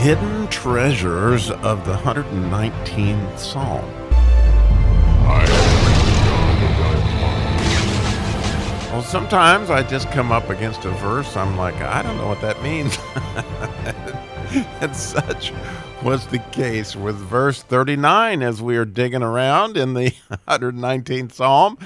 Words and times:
hidden 0.00 0.48
treasures 0.48 1.50
of 1.50 1.84
the 1.84 1.92
119th 1.92 3.38
Psalm. 3.38 3.84
Well, 8.90 9.02
sometimes 9.02 9.68
I 9.68 9.82
just 9.82 10.10
come 10.10 10.32
up 10.32 10.48
against 10.48 10.86
a 10.86 10.90
verse, 10.92 11.36
I'm 11.36 11.54
like, 11.58 11.74
I 11.82 12.00
don't 12.00 12.16
know 12.16 12.28
what 12.28 12.40
that 12.40 12.62
means. 12.62 12.96
and 14.80 14.96
such 14.96 15.52
was 16.02 16.26
the 16.28 16.38
case 16.38 16.96
with 16.96 17.16
verse 17.16 17.62
39 17.62 18.42
as 18.42 18.62
we 18.62 18.78
are 18.78 18.86
digging 18.86 19.22
around 19.22 19.76
in 19.76 19.92
the 19.92 20.12
119th 20.48 21.32
Psalm. 21.32 21.76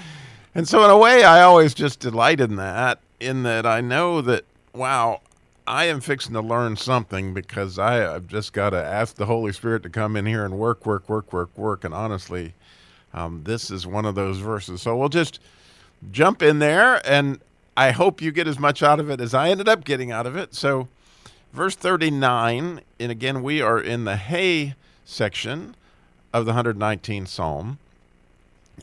And 0.54 0.68
so, 0.68 0.84
in 0.84 0.90
a 0.90 0.96
way, 0.96 1.24
I 1.24 1.42
always 1.42 1.74
just 1.74 1.98
delight 1.98 2.38
in 2.38 2.54
that, 2.56 3.00
in 3.18 3.42
that 3.42 3.66
I 3.66 3.80
know 3.80 4.20
that, 4.20 4.44
wow, 4.72 5.20
I 5.66 5.84
am 5.84 6.00
fixing 6.00 6.34
to 6.34 6.42
learn 6.42 6.76
something 6.76 7.32
because 7.32 7.78
I, 7.78 7.94
have 7.94 8.26
just 8.26 8.52
got 8.52 8.70
to 8.70 8.84
ask 8.84 9.16
the 9.16 9.26
Holy 9.26 9.52
Spirit 9.52 9.82
to 9.84 9.88
come 9.88 10.14
in 10.14 10.26
here 10.26 10.44
and 10.44 10.58
work, 10.58 10.84
work, 10.84 11.08
work, 11.08 11.32
work, 11.32 11.56
work. 11.56 11.84
And 11.84 11.94
honestly, 11.94 12.52
um, 13.14 13.42
this 13.44 13.70
is 13.70 13.86
one 13.86 14.04
of 14.04 14.14
those 14.14 14.38
verses. 14.38 14.82
So 14.82 14.94
we'll 14.96 15.08
just 15.08 15.40
jump 16.12 16.42
in 16.42 16.58
there, 16.58 17.00
and 17.08 17.40
I 17.76 17.92
hope 17.92 18.20
you 18.20 18.30
get 18.30 18.46
as 18.46 18.58
much 18.58 18.82
out 18.82 19.00
of 19.00 19.08
it 19.08 19.20
as 19.20 19.32
I 19.32 19.48
ended 19.48 19.68
up 19.68 19.84
getting 19.84 20.12
out 20.12 20.26
of 20.26 20.36
it. 20.36 20.54
So, 20.54 20.88
verse 21.54 21.74
39, 21.74 22.82
and 23.00 23.12
again, 23.12 23.42
we 23.42 23.62
are 23.62 23.80
in 23.80 24.04
the 24.04 24.16
hay 24.16 24.74
section 25.06 25.76
of 26.32 26.44
the 26.44 26.52
119th 26.52 27.28
Psalm. 27.28 27.78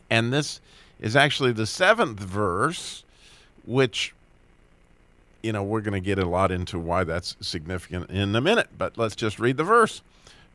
And 0.10 0.34
this 0.34 0.62
is 1.00 1.16
actually 1.16 1.52
the 1.52 1.68
seventh 1.68 2.20
verse, 2.20 3.04
which 3.66 4.13
you 5.44 5.52
know, 5.52 5.63
we're 5.63 5.81
going 5.81 5.94
to 5.94 6.05
get 6.05 6.20
a 6.20 6.26
lot 6.26 6.52
into 6.52 6.77
why 6.80 7.04
that's 7.04 7.36
significant 7.41 8.09
in 8.09 8.36
a 8.36 8.41
minute, 8.41 8.70
but 8.77 8.98
let's 8.98 9.16
just 9.16 9.40
read 9.40 9.58
the 9.58 9.63
verse. 9.63 10.02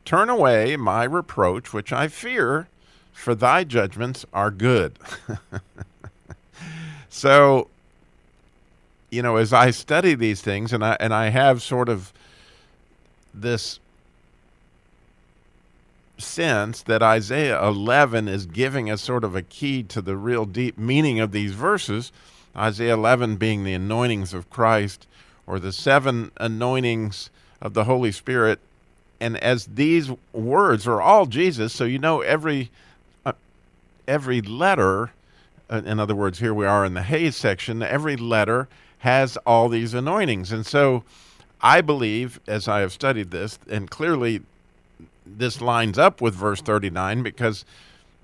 Turn 0.05 0.29
away 0.29 0.77
my 0.77 1.03
reproach, 1.03 1.73
which 1.73 1.91
I 1.91 2.07
fear, 2.07 2.67
for 3.11 3.35
thy 3.35 3.63
judgments 3.63 4.25
are 4.33 4.51
good. 4.51 4.97
so, 7.09 7.67
you 9.09 9.21
know, 9.21 9.35
as 9.35 9.51
I 9.51 9.71
study 9.71 10.15
these 10.15 10.41
things, 10.41 10.71
and 10.71 10.83
I 10.83 10.95
and 10.99 11.13
I 11.13 11.29
have 11.29 11.61
sort 11.61 11.89
of 11.89 12.13
this 13.33 13.79
sense 16.17 16.81
that 16.83 17.03
Isaiah 17.03 17.63
11 17.63 18.27
is 18.27 18.45
giving 18.45 18.89
us 18.89 19.01
sort 19.01 19.23
of 19.23 19.35
a 19.35 19.41
key 19.41 19.83
to 19.83 20.01
the 20.01 20.17
real 20.17 20.45
deep 20.45 20.77
meaning 20.77 21.19
of 21.19 21.31
these 21.31 21.53
verses 21.53 22.11
Isaiah 22.57 22.95
11 22.95 23.35
being 23.35 23.63
the 23.63 23.73
anointings 23.73 24.33
of 24.33 24.49
Christ 24.49 25.05
or 25.45 25.59
the 25.59 25.71
seven 25.71 26.31
anointings 26.37 27.29
of 27.61 27.73
the 27.73 27.83
Holy 27.83 28.11
Spirit. 28.11 28.59
And 29.19 29.37
as 29.37 29.65
these 29.67 30.11
words 30.33 30.87
are 30.87 31.01
all 31.01 31.27
Jesus, 31.27 31.73
so 31.73 31.83
you 31.83 31.99
know 31.99 32.21
every 32.21 32.71
uh, 33.25 33.33
every 34.07 34.41
letter, 34.41 35.11
uh, 35.69 35.81
in 35.85 35.99
other 35.99 36.15
words, 36.15 36.39
here 36.39 36.53
we 36.53 36.65
are 36.65 36.83
in 36.83 36.95
the 36.95 37.03
hay 37.03 37.31
section, 37.31 37.83
every 37.83 38.15
letter 38.15 38.67
has 38.99 39.37
all 39.37 39.69
these 39.69 39.93
anointings. 39.93 40.51
And 40.51 40.65
so 40.65 41.03
I 41.61 41.81
believe, 41.81 42.39
as 42.47 42.67
I 42.67 42.79
have 42.79 42.91
studied 42.91 43.31
this, 43.31 43.59
and 43.69 43.89
clearly 43.89 44.41
this 45.37 45.61
lines 45.61 45.97
up 45.97 46.21
with 46.21 46.33
verse 46.33 46.61
39 46.61 47.23
because 47.23 47.65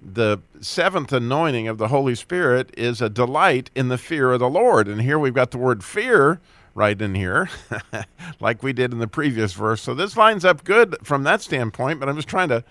the 0.04 0.40
seventh 0.60 1.14
anointing 1.14 1.68
of 1.68 1.78
the 1.78 1.88
Holy 1.88 2.16
Spirit 2.16 2.74
is 2.78 3.02
a 3.02 3.10
delight 3.10 3.70
in 3.76 3.88
the 3.88 3.98
fear 3.98 4.32
of 4.32 4.40
the 4.40 4.50
Lord. 4.50 4.88
And 4.88 5.02
here 5.02 5.18
we've 5.18 5.34
got 5.34 5.52
the 5.52 5.58
word 5.58 5.84
fear 5.84 6.40
right 6.76 7.00
in 7.00 7.16
here, 7.16 7.50
like 8.40 8.64
we 8.64 8.74
did 8.74 8.92
in 8.92 9.00
the 9.00 9.08
previous 9.08 9.54
verse. 9.54 9.82
So 9.82 9.94
this 9.94 10.18
lines 10.18 10.44
up 10.44 10.64
good 10.64 10.96
from 11.04 11.24
that 11.24 11.42
standpoint, 11.42 12.00
but 12.00 12.10
I'm 12.10 12.16
just 12.16 12.28
trying 12.28 12.50
to 12.50 12.64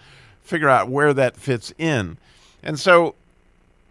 figure 0.43 0.69
out 0.69 0.89
where 0.89 1.15
that 1.15 1.37
fits 1.37 1.73
in. 1.79 2.19
And 2.63 2.79
so, 2.79 3.15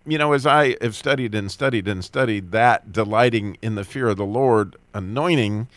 you 0.05 0.17
know, 0.17 0.33
as 0.33 0.45
I 0.45 0.75
have 0.81 0.95
studied 0.95 1.33
and 1.33 1.51
studied 1.51 1.87
and 1.87 2.03
studied 2.03 2.51
that 2.51 2.91
delighting 2.91 3.57
in 3.61 3.75
the 3.75 3.83
fear 3.83 4.09
of 4.09 4.17
the 4.17 4.25
Lord 4.25 4.75
anointing, 4.93 5.67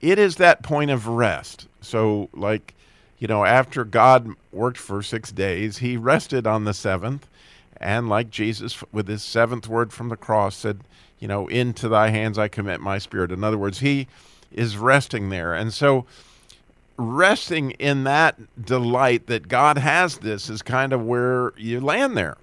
it 0.00 0.18
is 0.18 0.36
that 0.36 0.62
point 0.62 0.90
of 0.90 1.08
rest. 1.08 1.66
So, 1.80 2.28
like, 2.32 2.74
you 3.24 3.28
know, 3.28 3.46
after 3.46 3.86
God 3.86 4.34
worked 4.52 4.76
for 4.76 5.02
six 5.02 5.32
days, 5.32 5.78
he 5.78 5.96
rested 5.96 6.46
on 6.46 6.64
the 6.64 6.74
seventh. 6.74 7.26
And 7.78 8.06
like 8.06 8.28
Jesus, 8.28 8.84
with 8.92 9.08
his 9.08 9.22
seventh 9.22 9.66
word 9.66 9.94
from 9.94 10.10
the 10.10 10.16
cross, 10.18 10.56
said, 10.56 10.80
you 11.20 11.26
know, 11.26 11.46
into 11.46 11.88
thy 11.88 12.10
hands 12.10 12.38
I 12.38 12.48
commit 12.48 12.82
my 12.82 12.98
spirit. 12.98 13.32
In 13.32 13.42
other 13.42 13.56
words, 13.56 13.80
he 13.80 14.08
is 14.52 14.76
resting 14.76 15.30
there. 15.30 15.54
And 15.54 15.72
so, 15.72 16.04
resting 16.98 17.70
in 17.70 18.04
that 18.04 18.62
delight 18.62 19.26
that 19.28 19.48
God 19.48 19.78
has 19.78 20.18
this 20.18 20.50
is 20.50 20.60
kind 20.60 20.92
of 20.92 21.02
where 21.02 21.54
you 21.56 21.80
land 21.80 22.18
there. 22.18 22.36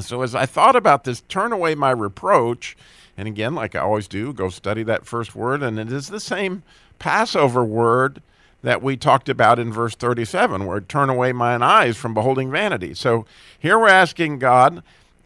So, 0.00 0.22
as 0.22 0.34
I 0.34 0.44
thought 0.44 0.74
about 0.74 1.04
this, 1.04 1.22
turn 1.28 1.52
away 1.52 1.76
my 1.76 1.92
reproach, 1.92 2.76
and 3.16 3.28
again, 3.28 3.54
like 3.54 3.76
I 3.76 3.82
always 3.82 4.08
do, 4.08 4.32
go 4.32 4.48
study 4.48 4.82
that 4.82 5.06
first 5.06 5.36
word, 5.36 5.62
and 5.62 5.78
it 5.78 5.92
is 5.92 6.08
the 6.08 6.18
same 6.18 6.64
Passover 6.98 7.62
word 7.62 8.20
that 8.62 8.82
we 8.82 8.96
talked 8.96 9.28
about 9.28 9.58
in 9.58 9.72
verse 9.72 9.94
37, 9.94 10.66
where 10.66 10.80
turn 10.80 11.08
away 11.10 11.32
mine 11.32 11.62
eyes 11.62 11.96
from 11.96 12.14
beholding 12.14 12.50
vanity. 12.50 12.94
So 12.94 13.24
here 13.58 13.78
we're 13.78 13.88
asking 13.88 14.38
God, 14.38 14.82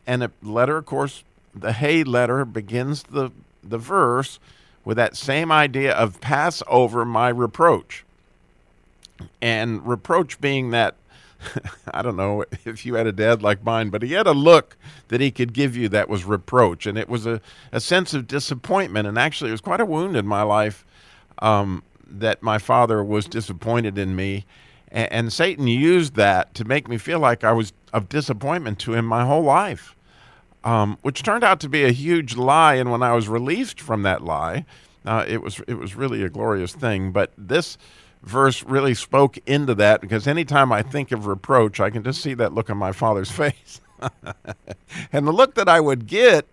and 0.07 0.23
the 0.23 0.31
letter, 0.43 0.77
of 0.77 0.87
course, 0.87 1.25
the 1.55 1.73
hay 1.73 2.05
letter 2.05 2.45
begins 2.45 3.05
the, 3.05 3.31
the 3.63 3.79
verse 3.79 4.39
with 4.85 4.97
that 4.97 5.17
same 5.17 5.53
idea 5.53 5.93
of 5.93 6.21
pass 6.21 6.63
over 6.67 7.05
my 7.05 7.29
reproach. 7.29 8.05
And 9.41 9.87
reproach 9.87 10.41
being 10.41 10.71
that, 10.71 10.97
I 11.95 12.03
don't 12.03 12.17
know 12.17 12.45
if 12.65 12.85
you 12.85 12.95
had 12.95 13.07
a 13.07 13.13
dad 13.13 13.43
like 13.43 13.65
mine, 13.65 13.91
but 13.91 14.03
he 14.03 14.13
had 14.13 14.27
a 14.27 14.33
look 14.33 14.77
that 15.09 15.21
he 15.21 15.31
could 15.31 15.53
give 15.53 15.77
you 15.77 15.89
that 15.91 16.09
was 16.09 16.25
reproach. 16.25 16.87
And 16.87 16.99
it 16.99 17.09
was 17.09 17.27
a, 17.27 17.41
a 17.71 17.81
sense 17.81 18.15
of 18.15 18.27
disappointment. 18.27 19.07
And 19.07 19.19
actually, 19.19 19.51
it 19.51 19.53
was 19.53 19.61
quite 19.61 19.81
a 19.81 19.87
wound 19.87 20.17
in 20.17 20.27
my 20.27 20.43
life. 20.43 20.85
Um, 21.39 21.83
that 22.21 22.43
my 22.43 22.59
father 22.59 23.03
was 23.03 23.27
disappointed 23.27 23.99
in 23.99 24.15
me. 24.17 24.45
And, 24.89 25.13
and 25.13 25.33
Satan 25.33 25.67
used 25.67 26.15
that 26.17 26.55
to 26.55 26.65
make 26.65 26.89
me 26.89 26.99
feel 26.99 27.19
like 27.19 27.45
I 27.45 27.53
was 27.53 27.73
of 27.93 28.09
disappointment 28.09 28.79
to 28.81 28.95
him 28.95 29.05
my 29.05 29.25
whole 29.25 29.43
life, 29.43 29.95
um, 30.65 30.99
which 31.03 31.23
turned 31.23 31.45
out 31.45 31.61
to 31.61 31.69
be 31.69 31.85
a 31.85 31.93
huge 31.93 32.37
lie. 32.37 32.75
And 32.75 32.91
when 32.91 33.03
I 33.03 33.13
was 33.13 33.29
released 33.29 33.81
from 33.81 34.03
that 34.03 34.23
lie, 34.23 34.65
uh, 35.05 35.25
it 35.27 35.43
was 35.43 35.61
it 35.67 35.75
was 35.75 35.95
really 35.95 36.23
a 36.23 36.29
glorious 36.29 36.73
thing. 36.73 37.13
But 37.13 37.33
this 37.37 37.77
verse 38.23 38.63
really 38.63 38.95
spoke 38.95 39.39
into 39.47 39.75
that 39.75 40.01
because 40.01 40.27
anytime 40.27 40.73
I 40.73 40.83
think 40.83 41.13
of 41.13 41.27
reproach, 41.27 41.81
I 41.81 41.91
can 41.91 42.03
just 42.05 42.23
see 42.23 42.35
that 42.35 42.53
look 42.53 42.71
on 42.71 42.77
my 42.77 42.93
father's 42.93 43.31
face. 43.43 43.81
and 45.13 45.27
the 45.27 45.33
look 45.33 45.55
that 45.55 45.69
I 45.69 45.81
would 45.81 46.07
get 46.07 46.47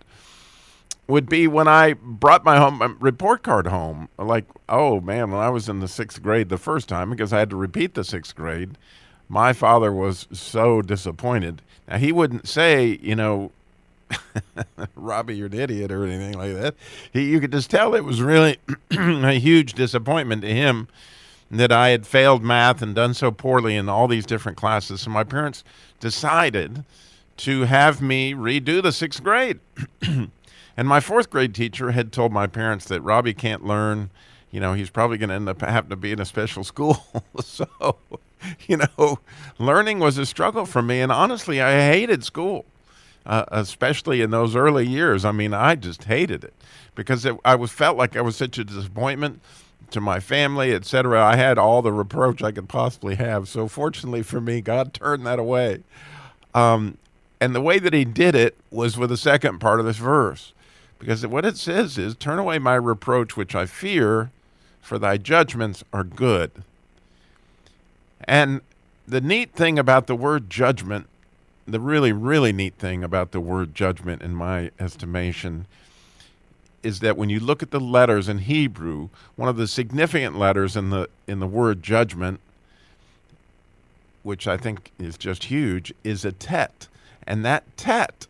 would 1.09 1.27
be 1.27 1.47
when 1.47 1.67
I 1.67 1.93
brought 1.93 2.45
my 2.45 2.57
home 2.57 2.81
um, 2.81 2.97
report 2.99 3.41
card 3.41 3.67
home. 3.67 4.09
Like, 4.17 4.45
oh 4.69 5.01
man, 5.01 5.31
when 5.31 5.41
I 5.41 5.49
was 5.49 5.67
in 5.67 5.79
the 5.79 5.87
sixth 5.87 6.21
grade 6.21 6.49
the 6.49 6.57
first 6.57 6.87
time, 6.87 7.09
because 7.09 7.33
I 7.33 7.39
had 7.39 7.49
to 7.49 7.55
repeat 7.55 7.95
the 7.95 8.03
sixth 8.03 8.35
grade, 8.35 8.77
my 9.27 9.51
father 9.51 9.91
was 9.91 10.27
so 10.31 10.81
disappointed. 10.83 11.63
Now 11.87 11.97
he 11.97 12.11
wouldn't 12.11 12.47
say, 12.47 12.99
you 13.01 13.15
know, 13.15 13.51
Robby, 14.95 15.35
you're 15.35 15.47
an 15.47 15.59
idiot 15.59 15.91
or 15.91 16.05
anything 16.05 16.37
like 16.37 16.53
that. 16.53 16.75
He, 17.11 17.29
you 17.29 17.39
could 17.39 17.51
just 17.51 17.71
tell 17.71 17.95
it 17.95 18.05
was 18.05 18.21
really 18.21 18.57
a 18.91 19.39
huge 19.39 19.73
disappointment 19.73 20.43
to 20.43 20.53
him 20.53 20.87
that 21.49 21.71
I 21.71 21.89
had 21.89 22.05
failed 22.05 22.43
math 22.43 22.83
and 22.83 22.93
done 22.93 23.15
so 23.15 23.31
poorly 23.31 23.75
in 23.75 23.89
all 23.89 24.07
these 24.07 24.27
different 24.27 24.59
classes. 24.59 25.01
So 25.01 25.09
my 25.09 25.23
parents 25.23 25.63
decided 25.99 26.83
to 27.37 27.61
have 27.63 28.01
me 28.01 28.33
redo 28.33 28.83
the 28.83 28.91
sixth 28.91 29.23
grade. 29.23 29.59
And 30.79 30.87
my 30.87 31.01
fourth 31.01 31.29
grade 31.29 31.53
teacher 31.53 31.91
had 31.91 32.13
told 32.13 32.31
my 32.31 32.47
parents 32.47 32.85
that 32.85 33.01
Robby 33.01 33.33
can't 33.33 33.65
learn. 33.65 34.11
You 34.49 34.61
know, 34.61 34.75
he's 34.75 34.89
probably 34.89 35.17
going 35.17 35.27
to 35.27 35.35
end 35.35 35.49
up 35.49 35.59
having 35.59 35.89
to 35.89 35.97
be 35.97 36.13
in 36.13 36.21
a 36.21 36.25
special 36.25 36.63
school. 36.63 37.03
so, 37.43 37.97
you 38.65 38.77
know, 38.77 39.19
learning 39.57 39.99
was 39.99 40.17
a 40.17 40.25
struggle 40.25 40.65
for 40.65 40.81
me. 40.81 41.01
And 41.01 41.11
honestly, 41.11 41.61
I 41.61 41.91
hated 41.91 42.23
school, 42.23 42.63
uh, 43.25 43.43
especially 43.49 44.21
in 44.21 44.31
those 44.31 44.55
early 44.55 44.87
years. 44.87 45.25
I 45.25 45.33
mean, 45.33 45.53
I 45.53 45.75
just 45.75 46.05
hated 46.05 46.45
it 46.45 46.53
because 46.95 47.25
it, 47.25 47.35
I 47.43 47.55
was 47.55 47.71
felt 47.71 47.97
like 47.97 48.15
I 48.15 48.21
was 48.21 48.37
such 48.37 48.57
a 48.57 48.63
disappointment 48.63 49.41
to 49.91 49.99
my 49.99 50.21
family, 50.21 50.73
etc. 50.73 51.21
I 51.21 51.35
had 51.35 51.57
all 51.57 51.81
the 51.81 51.91
reproach 51.91 52.41
I 52.41 52.53
could 52.53 52.69
possibly 52.69 53.15
have. 53.15 53.49
So 53.49 53.67
fortunately 53.67 54.21
for 54.21 54.39
me, 54.39 54.61
God 54.61 54.93
turned 54.93 55.25
that 55.25 55.39
away. 55.39 55.83
Um, 56.53 56.97
and 57.41 57.53
the 57.53 57.59
way 57.59 57.79
that 57.79 57.91
he 57.91 58.05
did 58.05 58.33
it 58.33 58.55
was 58.71 58.97
with 58.97 59.09
the 59.09 59.17
second 59.17 59.59
part 59.59 59.81
of 59.81 59.85
this 59.85 59.97
verse. 59.97 60.53
Because 60.99 61.25
what 61.25 61.45
it 61.45 61.57
says 61.57 61.97
is, 61.97 62.15
Turn 62.15 62.37
away 62.37 62.59
my 62.59 62.75
reproach, 62.75 63.35
which 63.35 63.55
I 63.55 63.65
fear, 63.65 64.31
for 64.81 64.99
thy 64.99 65.17
judgments 65.17 65.83
are 65.91 66.03
good. 66.03 66.51
And 68.25 68.61
the 69.07 69.21
neat 69.21 69.53
thing 69.53 69.79
about 69.79 70.07
the 70.07 70.15
word 70.15 70.49
judgment, 70.49 71.07
the 71.65 71.79
really, 71.79 72.11
really 72.11 72.51
neat 72.51 72.75
thing 72.75 73.03
about 73.03 73.31
the 73.31 73.39
word 73.39 73.73
judgment, 73.73 74.21
in 74.21 74.35
my 74.35 74.71
estimation, 74.79 75.65
is 76.83 76.99
that 76.99 77.17
when 77.17 77.29
you 77.29 77.39
look 77.39 77.63
at 77.63 77.71
the 77.71 77.79
letters 77.79 78.29
in 78.29 78.39
Hebrew, 78.39 79.09
one 79.35 79.49
of 79.49 79.57
the 79.57 79.67
significant 79.67 80.37
letters 80.37 80.75
in 80.75 80.89
the 80.89 81.09
in 81.27 81.39
the 81.39 81.47
word 81.47 81.81
judgment, 81.81 82.39
which 84.23 84.47
I 84.47 84.57
think 84.57 84.91
is 84.99 85.17
just 85.17 85.45
huge, 85.45 85.93
is 86.03 86.25
a 86.25 86.31
tet. 86.31 86.87
And 87.25 87.45
that 87.45 87.63
tet 87.77 88.27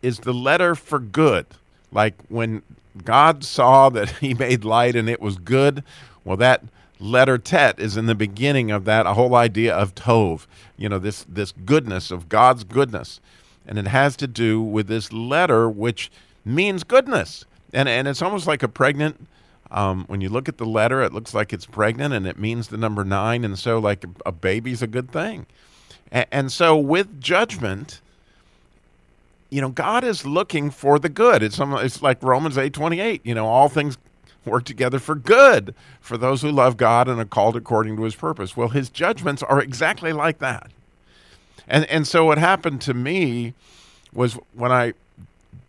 is 0.00 0.20
the 0.20 0.34
letter 0.34 0.74
for 0.74 0.98
good. 0.98 1.46
Like 1.92 2.14
when 2.28 2.62
God 3.04 3.44
saw 3.44 3.88
that 3.90 4.10
he 4.20 4.34
made 4.34 4.64
light 4.64 4.96
and 4.96 5.08
it 5.08 5.20
was 5.20 5.36
good, 5.36 5.84
well 6.24 6.36
that 6.38 6.64
letter 6.98 7.36
tet 7.36 7.80
is 7.80 7.96
in 7.96 8.06
the 8.06 8.14
beginning 8.14 8.70
of 8.70 8.84
that 8.84 9.06
a 9.06 9.14
whole 9.14 9.34
idea 9.34 9.74
of 9.74 9.94
tov, 9.94 10.46
you 10.76 10.88
know, 10.88 10.98
this 10.98 11.24
this 11.28 11.52
goodness 11.64 12.10
of 12.10 12.28
God's 12.28 12.64
goodness. 12.64 13.20
And 13.66 13.78
it 13.78 13.86
has 13.86 14.16
to 14.16 14.26
do 14.26 14.60
with 14.60 14.88
this 14.88 15.12
letter 15.12 15.68
which 15.68 16.10
means 16.44 16.84
goodness. 16.84 17.44
And 17.72 17.88
and 17.88 18.08
it's 18.08 18.22
almost 18.22 18.46
like 18.46 18.62
a 18.62 18.68
pregnant 18.68 19.26
um, 19.72 20.04
when 20.06 20.20
you 20.20 20.28
look 20.28 20.48
at 20.48 20.58
the 20.58 20.66
letter, 20.66 21.02
it 21.02 21.14
looks 21.14 21.32
like 21.32 21.52
it's 21.52 21.64
pregnant 21.64 22.12
and 22.12 22.26
it 22.26 22.38
means 22.38 22.68
the 22.68 22.76
number 22.76 23.04
nine. 23.04 23.42
And 23.42 23.58
so, 23.58 23.78
like, 23.78 24.04
a, 24.26 24.30
baby's 24.30 24.82
a 24.82 24.86
good 24.86 25.10
thing. 25.10 25.46
And 26.12 26.52
so, 26.52 26.76
with 26.76 27.20
judgment, 27.22 28.01
you 29.52 29.60
know, 29.60 29.68
God 29.68 30.02
is 30.02 30.24
looking 30.24 30.70
for 30.70 30.98
the 30.98 31.10
good. 31.10 31.42
It's, 31.42 31.58
it's 31.60 32.00
like 32.02 32.22
Romans 32.22 32.56
8 32.56 32.72
28. 32.72 33.20
You 33.24 33.34
know, 33.34 33.46
all 33.46 33.68
things 33.68 33.98
work 34.46 34.64
together 34.64 34.98
for 34.98 35.14
good 35.14 35.74
for 36.00 36.16
those 36.16 36.42
who 36.42 36.50
love 36.50 36.76
God 36.76 37.06
and 37.06 37.20
are 37.20 37.26
called 37.26 37.54
according 37.54 37.96
to 37.96 38.02
his 38.02 38.14
purpose. 38.14 38.56
Well, 38.56 38.68
his 38.68 38.88
judgments 38.88 39.42
are 39.42 39.60
exactly 39.60 40.12
like 40.12 40.38
that. 40.38 40.70
And, 41.68 41.84
and 41.86 42.06
so, 42.06 42.24
what 42.24 42.38
happened 42.38 42.80
to 42.82 42.94
me 42.94 43.54
was 44.14 44.34
when 44.54 44.72
I 44.72 44.94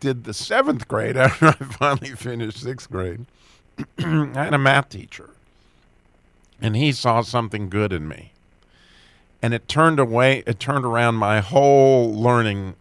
did 0.00 0.24
the 0.24 0.34
seventh 0.34 0.88
grade 0.88 1.16
after 1.18 1.48
I 1.48 1.52
finally 1.52 2.10
finished 2.10 2.62
sixth 2.62 2.90
grade 2.90 3.26
I 3.98 4.44
had 4.44 4.54
a 4.54 4.58
math 4.58 4.88
teacher, 4.88 5.30
and 6.60 6.76
he 6.76 6.92
saw 6.92 7.20
something 7.22 7.68
good 7.68 7.92
in 7.92 8.08
me, 8.08 8.32
and 9.42 9.52
it 9.52 9.68
turned 9.68 9.98
away. 9.98 10.42
It 10.46 10.58
turned 10.60 10.84
around 10.84 11.16
my 11.16 11.40
whole 11.40 12.14
learning, 12.14 12.76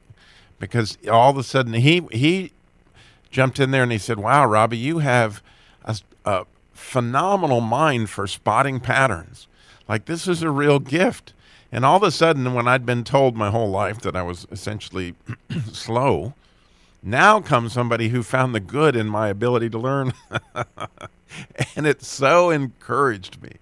because 0.64 0.98
all 1.10 1.30
of 1.30 1.38
a 1.38 1.44
sudden 1.44 1.74
he 1.74 2.02
he 2.12 2.52
jumped 3.32 3.60
in 3.60 3.72
there 3.72 3.84
and 3.84 3.92
he 3.92 3.98
said, 3.98 4.20
"Wow, 4.20 4.46
Robby, 4.46 4.78
you 4.78 5.00
have 5.00 5.42
a, 5.86 5.98
a 6.26 6.46
phenomenal 6.74 7.62
mind 7.62 8.10
for 8.10 8.28
spotting 8.28 8.80
patterns. 8.80 9.48
Like 9.88 10.06
this 10.06 10.28
is 10.28 10.42
a 10.42 10.50
real 10.50 10.80
gift." 10.80 11.34
And 11.72 11.84
all 11.84 11.98
of 11.98 12.04
a 12.04 12.12
sudden, 12.12 12.54
when 12.54 12.68
I'd 12.68 12.86
been 12.86 13.04
told 13.04 13.36
my 13.36 13.50
whole 13.50 13.70
life 13.70 14.00
that 14.02 14.16
I 14.16 14.22
was 14.22 14.46
essentially 14.52 15.16
slow, 15.72 16.36
now 17.02 17.42
comes 17.42 17.74
somebody 17.74 18.10
who 18.10 18.22
found 18.22 18.54
the 18.54 18.60
good 18.60 18.96
in 18.96 19.08
my 19.08 19.28
ability 19.30 19.72
to 19.72 19.80
learn. 19.80 20.14
and 21.76 21.88
it 21.88 22.04
so 22.04 22.52
encouraged 22.52 23.42
me 23.42 23.54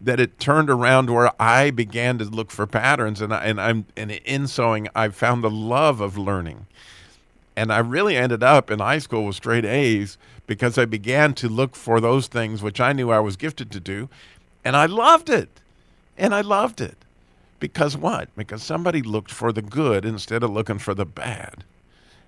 that 0.00 0.20
it 0.20 0.38
turned 0.38 0.70
around 0.70 1.10
where 1.10 1.32
I 1.40 1.70
began 1.70 2.18
to 2.18 2.24
look 2.24 2.50
for 2.50 2.66
patterns 2.66 3.20
and 3.20 3.34
I, 3.34 3.44
and 3.44 3.60
I'm 3.60 3.86
and 3.96 4.12
in 4.12 4.46
sewing 4.46 4.88
I 4.94 5.08
found 5.08 5.42
the 5.42 5.50
love 5.50 6.00
of 6.00 6.16
learning. 6.16 6.66
And 7.56 7.72
I 7.72 7.78
really 7.78 8.16
ended 8.16 8.42
up 8.42 8.70
in 8.70 8.78
high 8.78 8.98
school 9.00 9.26
with 9.26 9.36
straight 9.36 9.64
A's 9.64 10.16
because 10.46 10.78
I 10.78 10.84
began 10.84 11.34
to 11.34 11.48
look 11.48 11.74
for 11.74 12.00
those 12.00 12.28
things 12.28 12.62
which 12.62 12.80
I 12.80 12.92
knew 12.92 13.10
I 13.10 13.18
was 13.18 13.36
gifted 13.36 13.70
to 13.72 13.80
do 13.80 14.08
and 14.64 14.76
I 14.76 14.86
loved 14.86 15.30
it. 15.30 15.48
And 16.16 16.34
I 16.34 16.40
loved 16.40 16.80
it. 16.80 16.96
Because 17.60 17.96
what? 17.96 18.28
Because 18.36 18.62
somebody 18.62 19.02
looked 19.02 19.30
for 19.30 19.52
the 19.52 19.62
good 19.62 20.04
instead 20.04 20.42
of 20.42 20.50
looking 20.50 20.78
for 20.78 20.94
the 20.94 21.06
bad. 21.06 21.64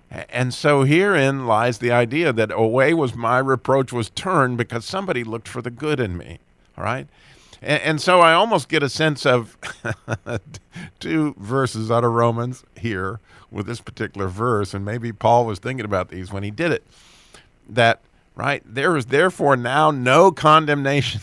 And 0.09 0.53
so 0.53 0.83
herein 0.83 1.45
lies 1.45 1.77
the 1.77 1.91
idea 1.91 2.33
that 2.33 2.51
away 2.51 2.93
was 2.93 3.15
my 3.15 3.37
reproach 3.37 3.93
was 3.93 4.09
turned 4.09 4.57
because 4.57 4.83
somebody 4.83 5.23
looked 5.23 5.47
for 5.47 5.61
the 5.61 5.71
good 5.71 6.01
in 6.01 6.17
me. 6.17 6.39
All 6.77 6.83
right. 6.83 7.07
And, 7.61 7.81
and 7.83 8.01
so 8.01 8.21
I 8.21 8.33
almost 8.33 8.69
get 8.69 8.83
a 8.83 8.89
sense 8.89 9.25
of 9.25 9.57
two 10.99 11.35
verses 11.37 11.91
out 11.91 12.03
of 12.03 12.11
Romans 12.11 12.63
here 12.79 13.19
with 13.49 13.65
this 13.65 13.81
particular 13.81 14.27
verse. 14.27 14.73
And 14.73 14.83
maybe 14.83 15.11
Paul 15.11 15.45
was 15.45 15.59
thinking 15.59 15.85
about 15.85 16.09
these 16.09 16.31
when 16.31 16.43
he 16.43 16.51
did 16.51 16.71
it. 16.71 16.83
That, 17.69 18.01
right, 18.35 18.63
there 18.65 18.97
is 18.97 19.07
therefore 19.07 19.55
now 19.55 19.91
no 19.91 20.31
condemnation 20.31 21.21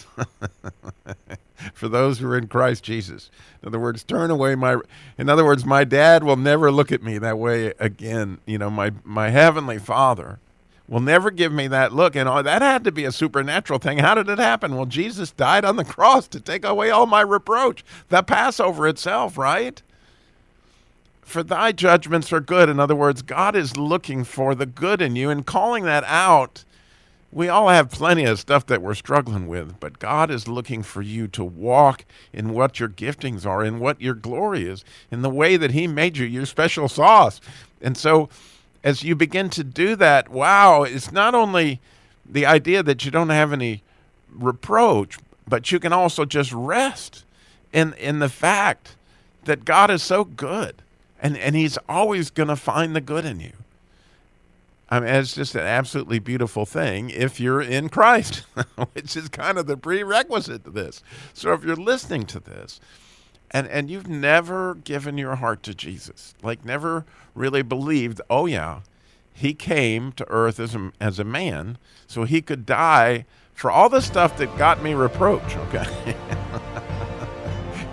for 1.75 1.89
those 1.89 2.19
who 2.19 2.29
are 2.29 2.39
in 2.39 2.47
Christ 2.47 2.85
Jesus. 2.85 3.31
In 3.63 3.69
other 3.69 3.81
words, 3.81 4.05
turn 4.05 4.31
away 4.31 4.55
my. 4.55 4.79
In 5.19 5.29
other 5.29 5.45
words, 5.45 5.65
my 5.65 5.85
dad 5.85 6.23
will 6.23 6.37
never 6.37 6.71
look 6.71 6.93
at 6.93 7.03
me 7.03 7.19
that 7.19 7.39
way 7.39 7.75
again. 7.79 8.39
You 8.47 8.59
know, 8.59 8.71
my 8.71 8.93
my 9.05 9.31
heavenly 9.31 9.79
Father 9.79 10.39
will 10.89 11.01
never 11.01 11.31
give 11.31 11.53
me 11.53 11.69
that 11.69 11.93
look. 11.93 12.17
And 12.17 12.29
oh, 12.29 12.43
that 12.43 12.63
had 12.63 12.85
to 12.85 12.93
be 12.93 13.05
a 13.05 13.13
supernatural 13.13 13.79
thing. 13.79 13.99
How 13.99 14.15
did 14.15 14.29
it 14.29 14.39
happen? 14.39 14.75
Well, 14.75 14.87
Jesus 14.87 15.31
died 15.31 15.65
on 15.65 15.77
the 15.77 15.85
cross 15.87 16.27
to 16.29 16.41
take 16.41 16.65
away 16.65 16.91
all 16.91 17.07
my 17.07 17.21
reproach. 17.21 17.85
The 18.09 18.23
Passover 18.23 18.89
itself, 18.89 19.37
right? 19.37 19.83
For 21.21 21.43
thy 21.43 21.73
judgments 21.73 22.33
are 22.33 22.41
good. 22.41 22.69
In 22.69 22.81
other 22.81 22.97
words, 22.97 23.21
God 23.21 23.55
is 23.55 23.77
looking 23.77 24.25
for 24.25 24.55
the 24.55 24.67
good 24.67 25.03
in 25.03 25.15
you 25.15 25.29
and 25.29 25.45
calling 25.45 25.85
that 25.85 26.05
out 26.05 26.65
we 27.31 27.49
all 27.49 27.69
have 27.69 27.91
plenty 27.91 28.25
of 28.25 28.39
stuff 28.39 28.67
that 28.67 28.81
we're 28.81 28.95
struggling 28.95 29.49
with, 29.49 29.79
but 29.81 29.99
God 29.99 30.31
is 30.31 30.49
looking 30.49 30.83
for 30.83 31.03
you 31.03 31.29
to 31.29 31.45
walk 31.45 32.07
in 32.33 32.55
what 32.55 32.81
your 32.81 32.89
giftings 32.89 33.45
are, 33.45 33.63
in 33.63 33.79
what 33.79 34.01
your 34.01 34.15
glory 34.15 34.67
is, 34.67 34.85
in 35.11 35.21
the 35.21 35.31
way 35.31 35.57
that 35.59 35.73
He 35.73 35.87
made 35.87 36.17
you, 36.17 36.25
your 36.25 36.47
special 36.47 36.89
sauce. 36.89 37.41
And 37.83 37.99
so, 37.99 38.31
as 38.85 39.03
you 39.03 39.15
begin 39.15 39.51
to 39.51 39.65
do 39.65 39.97
that, 39.97 40.29
wow, 40.29 40.83
it's 40.83 41.13
not 41.13 41.35
only 41.35 41.81
the 42.25 42.47
idea 42.47 42.83
that 42.83 43.05
you 43.05 43.11
don't 43.11 43.31
have 43.31 43.53
any 43.53 43.83
reproach, 44.31 45.19
but 45.47 45.73
you 45.73 45.81
can 45.81 45.93
also 45.93 46.25
just 46.25 46.53
rest 46.53 47.25
in, 47.73 47.95
in 47.95 48.19
the 48.19 48.29
fact 48.29 48.97
that 49.45 49.65
God 49.65 49.91
is 49.91 50.03
so 50.03 50.25
good 50.25 50.77
and, 51.21 51.37
and 51.37 51.57
He's 51.57 51.79
always 51.89 52.31
going 52.31 52.49
to 52.49 52.57
find 52.57 52.95
the 52.95 53.01
good 53.01 53.25
in 53.25 53.41
you. 53.41 53.53
I 54.91 55.01
mean, 55.01 55.11
it's 55.11 55.35
just 55.35 55.55
an 55.55 55.63
absolutely 55.63 56.19
beautiful 56.19 56.65
thing 56.65 57.11
if 57.11 57.39
you're 57.39 57.61
in 57.61 57.91
Christ, 57.91 58.45
which 58.93 59.17
is 59.17 59.29
kind 59.29 59.59
of 59.59 59.67
the 59.67 59.77
prerequisite 59.77 60.65
to 60.65 60.71
this. 60.71 61.03
So 61.35 61.53
if 61.53 61.63
you're 61.63 61.77
listening 61.77 62.25
to 62.27 62.41
this 62.41 62.81
and, 63.51 63.67
and 63.69 63.91
you've 63.91 64.09
never 64.09 64.75
given 64.75 65.19
your 65.19 65.37
heart 65.37 65.63
to 65.65 65.75
Jesus, 65.75 66.35
like 66.43 66.65
never 66.65 67.05
really 67.35 67.63
believed, 67.63 68.21
oh, 68.29 68.47
yeah, 68.47 68.81
he 69.33 69.55
came 69.55 70.13
to 70.13 70.29
earth 70.29 70.59
as 70.61 70.75
a, 70.75 70.93
as 71.01 71.19
a 71.19 71.25
man 71.25 71.79
so 72.07 72.25
he 72.25 72.43
could 72.43 72.67
die 72.67 73.25
for 73.55 73.71
all 73.71 73.89
the 73.89 74.01
stuff 74.01 74.37
that 74.39 74.57
got 74.59 74.83
me 74.83 74.95
reproach, 74.95 75.57
okay? 75.57 76.15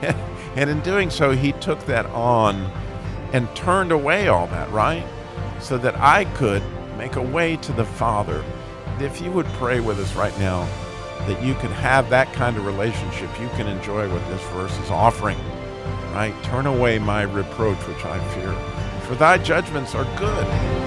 and 0.56 0.70
in 0.70 0.80
doing 0.82 1.10
so, 1.10 1.32
he 1.32 1.54
took 1.54 1.84
that 1.86 2.06
on 2.08 2.72
and 3.34 3.54
turned 3.56 3.92
away 3.92 4.28
all 4.28 4.48
that, 4.48 4.70
right? 4.72 5.06
So 5.60 5.78
that 5.78 5.96
I 5.96 6.26
could 6.26 6.64
make 6.98 7.16
a 7.16 7.22
way 7.22 7.58
to 7.58 7.72
the 7.74 7.86
Father. 7.86 8.44
If 9.00 9.22
you 9.22 9.32
would 9.32 9.48
pray 9.54 9.80
with 9.80 10.00
us 10.00 10.16
right 10.16 10.38
now, 10.40 10.68
that 11.28 11.42
you 11.44 11.56
can 11.56 11.72
have 11.72 12.10
that 12.10 12.32
kind 12.34 12.58
of 12.58 12.66
relationship, 12.66 13.30
you 13.40 13.50
can 13.50 13.68
enjoy 13.68 14.12
what 14.12 14.26
this 14.30 14.42
verse 14.50 14.78
is 14.80 14.92
offering. 14.92 15.38
Right? 16.14 16.34
Turn 16.44 16.66
away 16.66 17.00
my 17.00 17.24
reproach, 17.24 17.78
which 17.88 18.06
I 18.06 18.20
fear, 18.34 18.54
for 19.02 19.16
thy 19.16 19.38
judgments 19.38 19.96
are 19.96 20.06
good. 20.18 20.85